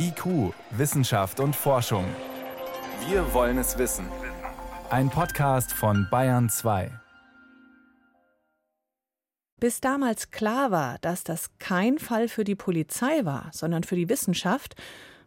[0.00, 2.04] IQ, Wissenschaft und Forschung.
[3.08, 4.06] Wir wollen es wissen.
[4.90, 6.92] Ein Podcast von Bayern 2.
[9.58, 14.08] Bis damals klar war, dass das kein Fall für die Polizei war, sondern für die
[14.08, 14.76] Wissenschaft,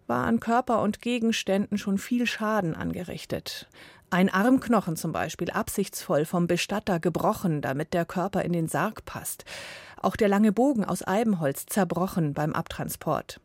[0.07, 3.67] war an Körper und Gegenständen schon viel Schaden angerichtet.
[4.09, 9.43] Ein Armknochen zum Beispiel absichtsvoll vom Bestatter gebrochen, damit der Körper in den Sarg passt.
[9.97, 13.41] Auch der lange Bogen aus Eibenholz zerbrochen beim Abtransport.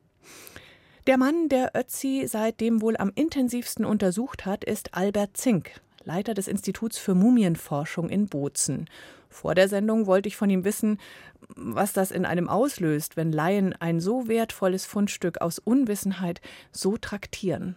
[1.06, 6.48] Der Mann, der Ötzi seitdem wohl am intensivsten untersucht hat, ist Albert Zink, Leiter des
[6.48, 8.90] Instituts für Mumienforschung in Bozen.
[9.28, 10.98] Vor der Sendung wollte ich von ihm wissen,
[11.54, 16.40] was das in einem auslöst, wenn Laien ein so wertvolles Fundstück aus Unwissenheit
[16.72, 17.76] so traktieren.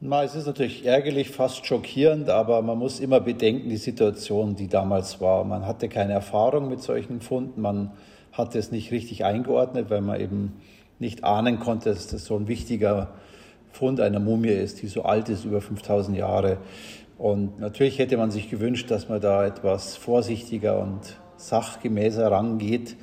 [0.00, 4.68] Na, es ist natürlich ärgerlich, fast schockierend, aber man muss immer bedenken, die Situation, die
[4.68, 5.44] damals war.
[5.44, 7.92] Man hatte keine Erfahrung mit solchen Funden, man
[8.32, 10.60] hatte es nicht richtig eingeordnet, weil man eben
[11.00, 13.08] nicht ahnen konnte, dass das so ein wichtiger
[13.72, 16.58] Fund einer Mumie ist, die so alt ist, über 5000 Jahre.
[17.18, 22.96] Und natürlich hätte man sich gewünscht, dass man da etwas vorsichtiger und sachgemäßer rangeht.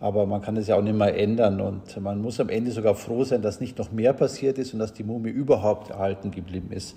[0.00, 1.60] Aber man kann es ja auch nicht mehr ändern.
[1.60, 4.80] Und man muss am Ende sogar froh sein, dass nicht noch mehr passiert ist und
[4.80, 6.96] dass die Mumie überhaupt erhalten geblieben ist.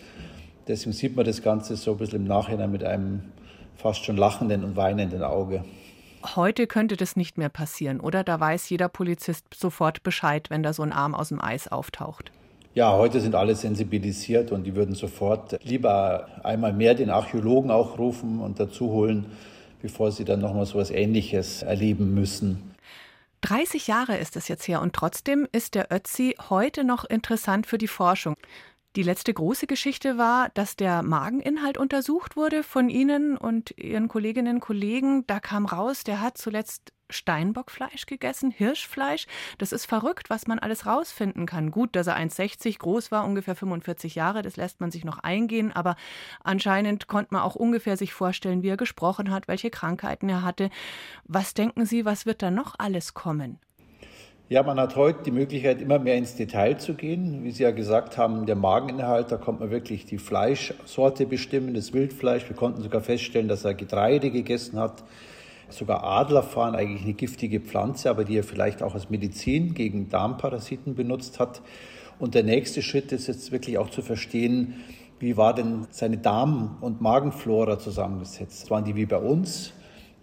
[0.68, 3.24] Deswegen sieht man das Ganze so ein bisschen im Nachhinein mit einem
[3.76, 5.64] fast schon lachenden und weinenden Auge.
[6.24, 8.24] Heute könnte das nicht mehr passieren, oder?
[8.24, 12.32] Da weiß jeder Polizist sofort Bescheid, wenn da so ein Arm aus dem Eis auftaucht.
[12.76, 17.98] Ja, heute sind alle sensibilisiert und die würden sofort lieber einmal mehr den Archäologen auch
[17.98, 19.26] rufen und dazu holen,
[19.82, 22.76] bevor sie dann nochmal so etwas Ähnliches erleben müssen.
[23.42, 27.78] 30 Jahre ist es jetzt her und trotzdem ist der Ötzi heute noch interessant für
[27.78, 28.36] die Forschung.
[28.96, 34.56] Die letzte große Geschichte war, dass der Mageninhalt untersucht wurde von Ihnen und Ihren Kolleginnen
[34.56, 35.28] und Kollegen.
[35.28, 39.28] Da kam raus, der hat zuletzt Steinbockfleisch gegessen, Hirschfleisch.
[39.60, 41.70] Das ist verrückt, was man alles rausfinden kann.
[41.70, 45.72] Gut, dass er 1,60 groß war, ungefähr 45 Jahre, das lässt man sich noch eingehen,
[45.72, 45.96] aber
[46.44, 50.72] anscheinend konnte man auch ungefähr sich vorstellen, wie er gesprochen hat, welche Krankheiten er hatte.
[51.26, 53.60] Was denken Sie, was wird da noch alles kommen?
[54.52, 57.44] Ja, man hat heute die Möglichkeit, immer mehr ins Detail zu gehen.
[57.44, 61.94] Wie Sie ja gesagt haben, der Mageninhalt, da konnte man wirklich die Fleischsorte bestimmen, das
[61.94, 62.50] Wildfleisch.
[62.50, 65.04] Wir konnten sogar feststellen, dass er Getreide gegessen hat.
[65.70, 70.96] Sogar Adlerfahren, eigentlich eine giftige Pflanze, aber die er vielleicht auch als Medizin gegen Darmparasiten
[70.96, 71.62] benutzt hat.
[72.18, 74.84] Und der nächste Schritt ist jetzt wirklich auch zu verstehen,
[75.20, 78.72] wie war denn seine Darm- und Magenflora zusammengesetzt?
[78.72, 79.74] Waren die wie bei uns?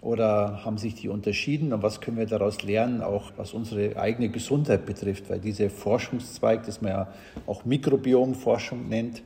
[0.00, 4.28] Oder haben sich die unterschieden und was können wir daraus lernen, auch was unsere eigene
[4.28, 7.08] Gesundheit betrifft, weil dieser Forschungszweig, das man ja
[7.46, 9.22] auch Mikrobiomforschung nennt,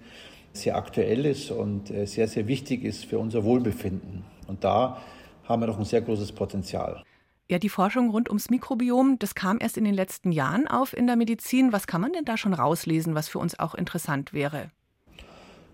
[0.52, 4.24] sehr aktuell ist und äh, sehr, sehr wichtig ist für unser Wohlbefinden.
[4.46, 5.00] Und da
[5.44, 7.02] haben wir noch ein sehr großes Potenzial.
[7.48, 11.06] Ja, die Forschung rund ums Mikrobiom, das kam erst in den letzten Jahren auf in
[11.06, 11.72] der Medizin.
[11.72, 14.70] Was kann man denn da schon rauslesen, was für uns auch interessant wäre?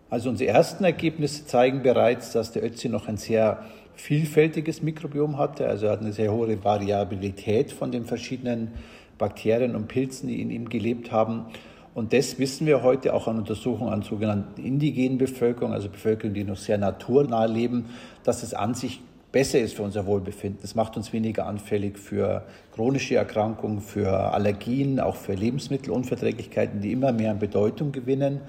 [0.08, 3.64] Also unsere ersten Ergebnisse zeigen bereits, dass der Ötzi noch ein sehr
[3.96, 5.66] vielfältiges Mikrobiom hatte.
[5.66, 8.72] Also er hat eine sehr hohe Variabilität von den verschiedenen
[9.18, 11.46] Bakterien und Pilzen, die in ihm gelebt haben.
[11.94, 16.44] Und das wissen wir heute auch an Untersuchungen an sogenannten indigenen Bevölkerung, also Bevölkerung, die
[16.44, 17.86] noch sehr naturnah leben,
[18.22, 19.00] dass es an sich
[19.32, 20.60] besser ist für unser Wohlbefinden.
[20.60, 22.42] Das macht uns weniger anfällig für
[22.74, 28.42] chronische Erkrankungen, für Allergien, auch für Lebensmittelunverträglichkeiten, die immer mehr an Bedeutung gewinnen.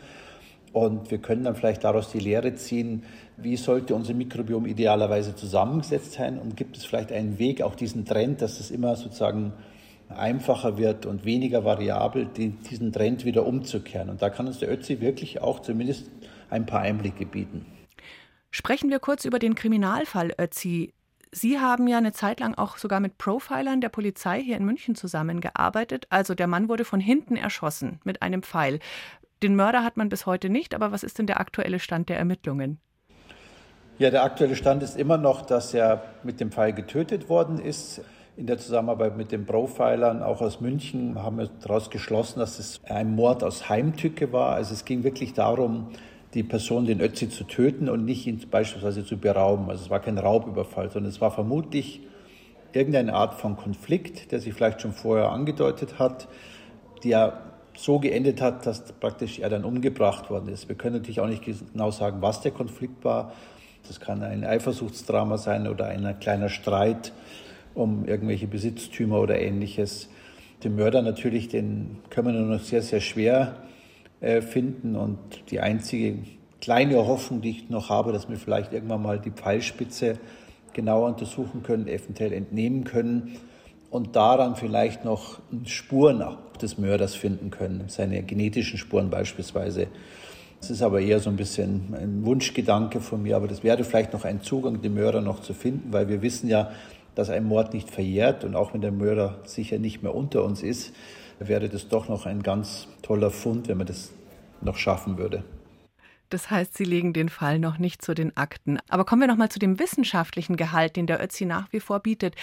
[0.73, 3.03] Und wir können dann vielleicht daraus die Lehre ziehen,
[3.37, 8.05] wie sollte unser Mikrobiom idealerweise zusammengesetzt sein und gibt es vielleicht einen Weg, auch diesen
[8.05, 9.53] Trend, dass es immer sozusagen
[10.09, 14.09] einfacher wird und weniger variabel, diesen Trend wieder umzukehren.
[14.09, 16.09] Und da kann uns der Ötzi wirklich auch zumindest
[16.49, 17.65] ein paar Einblicke bieten.
[18.51, 20.93] Sprechen wir kurz über den Kriminalfall Ötzi.
[21.31, 24.95] Sie haben ja eine Zeit lang auch sogar mit Profilern der Polizei hier in München
[24.95, 26.07] zusammengearbeitet.
[26.09, 28.79] Also der Mann wurde von hinten erschossen mit einem Pfeil.
[29.43, 32.17] Den Mörder hat man bis heute nicht, aber was ist denn der aktuelle Stand der
[32.17, 32.79] Ermittlungen?
[33.99, 38.01] Ja, der aktuelle Stand ist immer noch, dass er mit dem Pfeil getötet worden ist.
[38.35, 42.81] In der Zusammenarbeit mit den Profilern, auch aus München, haben wir daraus geschlossen, dass es
[42.85, 44.53] ein Mord aus Heimtücke war.
[44.53, 45.89] Also es ging wirklich darum,
[46.35, 49.69] die Person, den Ötzi, zu töten und nicht ihn beispielsweise zu berauben.
[49.69, 52.01] Also es war kein Raubüberfall, sondern es war vermutlich
[52.73, 56.27] irgendeine Art von Konflikt, der sich vielleicht schon vorher angedeutet hat,
[57.03, 57.46] der
[57.77, 60.67] so geendet hat, dass praktisch er dann umgebracht worden ist.
[60.67, 63.33] Wir können natürlich auch nicht genau sagen, was der Konflikt war.
[63.87, 67.13] Das kann ein Eifersuchtsdrama sein oder ein kleiner Streit
[67.75, 70.09] um irgendwelche Besitztümer oder ähnliches.
[70.63, 73.57] Den Mörder natürlich, den können wir nur noch sehr, sehr schwer
[74.19, 74.95] äh, finden.
[74.95, 75.19] Und
[75.51, 76.17] die einzige
[76.59, 80.17] kleine Hoffnung, die ich noch habe, dass wir vielleicht irgendwann mal die Pfeilspitze
[80.73, 83.37] genauer untersuchen können, eventuell entnehmen können
[83.89, 89.87] und daran vielleicht noch Spuren des Mörders finden können, seine genetischen Spuren beispielsweise.
[90.59, 94.13] Das ist aber eher so ein bisschen ein Wunschgedanke von mir, aber das wäre vielleicht
[94.13, 96.71] noch ein Zugang, den Mörder noch zu finden, weil wir wissen ja,
[97.15, 100.63] dass ein Mord nicht verjährt und auch wenn der Mörder sicher nicht mehr unter uns
[100.63, 100.93] ist,
[101.39, 104.11] wäre das doch noch ein ganz toller Fund, wenn man das
[104.61, 105.43] noch schaffen würde.
[106.29, 108.79] Das heißt, Sie legen den Fall noch nicht zu den Akten.
[108.89, 112.01] Aber kommen wir noch mal zu dem wissenschaftlichen Gehalt, den der Ötzi nach wie vor
[112.01, 112.35] bietet.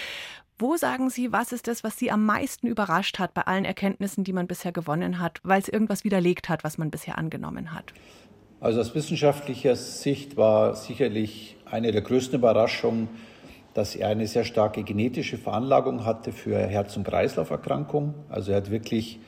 [0.56, 4.22] Wo sagen Sie, was ist das, was Sie am meisten überrascht hat bei allen Erkenntnissen,
[4.22, 7.92] die man bisher gewonnen hat, weil es irgendwas widerlegt hat, was man bisher angenommen hat?
[8.60, 13.08] Also aus wissenschaftlicher Sicht war sicherlich eine der größten Überraschungen,
[13.74, 18.14] dass er eine sehr starke genetische Veranlagung hatte für Herz- und Kreislauferkrankungen.
[18.28, 19.18] Also er hat wirklich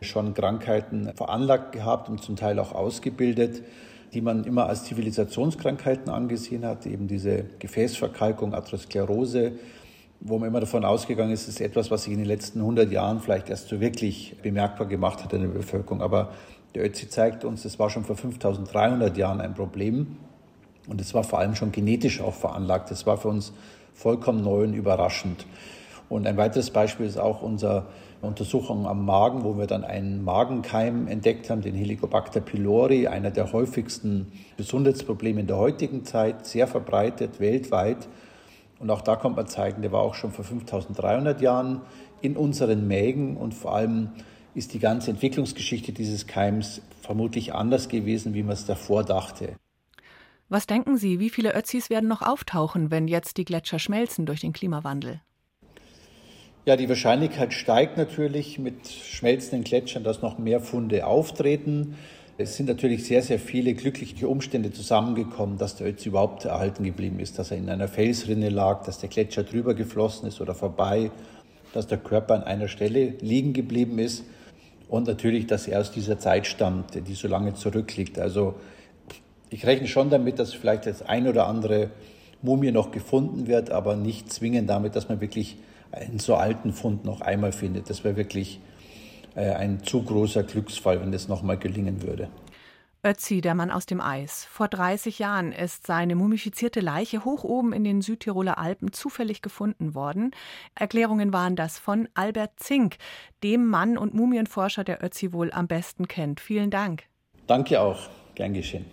[0.00, 3.64] schon Krankheiten veranlagt gehabt und zum Teil auch ausgebildet,
[4.14, 9.54] die man immer als Zivilisationskrankheiten angesehen hat, eben diese Gefäßverkalkung, Atherosklerose,
[10.26, 13.20] wo man immer davon ausgegangen ist, ist etwas, was sich in den letzten 100 Jahren
[13.20, 16.02] vielleicht erst so wirklich bemerkbar gemacht hat in der Bevölkerung.
[16.02, 16.32] Aber
[16.74, 20.16] der Ötzi zeigt uns, das war schon vor 5300 Jahren ein Problem.
[20.88, 22.90] Und es war vor allem schon genetisch auch veranlagt.
[22.90, 23.52] Das war für uns
[23.94, 25.46] vollkommen neu und überraschend.
[26.08, 27.86] Und ein weiteres Beispiel ist auch unsere
[28.22, 33.52] Untersuchung am Magen, wo wir dann einen Magenkeim entdeckt haben, den Helicobacter pylori, einer der
[33.52, 38.08] häufigsten Gesundheitsprobleme in der heutigen Zeit, sehr verbreitet weltweit.
[38.78, 41.80] Und auch da kommt man zeigen, der war auch schon vor 5300 Jahren
[42.20, 44.10] in unseren Mägen und vor allem
[44.54, 49.54] ist die ganze Entwicklungsgeschichte dieses Keims vermutlich anders gewesen, wie man es davor dachte.
[50.48, 54.40] Was denken Sie, wie viele Ötzis werden noch auftauchen, wenn jetzt die Gletscher schmelzen durch
[54.40, 55.20] den Klimawandel?
[56.64, 61.96] Ja, die Wahrscheinlichkeit steigt natürlich mit schmelzenden Gletschern, dass noch mehr Funde auftreten.
[62.38, 67.18] Es sind natürlich sehr, sehr viele glückliche Umstände zusammengekommen, dass der Ötzi überhaupt erhalten geblieben
[67.18, 71.10] ist, dass er in einer Felsrinne lag, dass der Gletscher drüber geflossen ist oder vorbei,
[71.72, 74.24] dass der Körper an einer Stelle liegen geblieben ist
[74.90, 78.18] und natürlich, dass er aus dieser Zeit stammt, die so lange zurückliegt.
[78.18, 78.54] Also
[79.48, 81.88] ich rechne schon damit, dass vielleicht das ein oder andere
[82.42, 85.56] Mumie noch gefunden wird, aber nicht zwingend damit, dass man wirklich
[85.90, 87.88] einen so alten Fund noch einmal findet.
[87.88, 88.60] Das wäre wirklich
[89.36, 92.28] ein zu großer Glücksfall, wenn das nochmal gelingen würde.
[93.06, 94.44] Ötzi, der Mann aus dem Eis.
[94.46, 99.94] Vor 30 Jahren ist seine mumifizierte Leiche hoch oben in den Südtiroler Alpen zufällig gefunden
[99.94, 100.32] worden.
[100.74, 102.96] Erklärungen waren das von Albert Zink,
[103.44, 106.40] dem Mann und Mumienforscher, der Ötzi wohl am besten kennt.
[106.40, 107.04] Vielen Dank.
[107.46, 108.08] Danke auch.
[108.34, 108.86] Gern geschehen.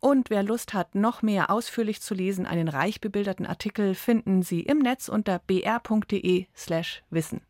[0.00, 4.60] Und wer Lust hat, noch mehr ausführlich zu lesen, einen reich bebilderten Artikel finden Sie
[4.60, 7.42] im Netz unter br.de/wissen.